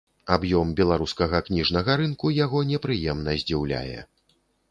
[0.35, 3.99] Аб'ём беларускага кніжнага рынку яго непрыемна здзіўляе.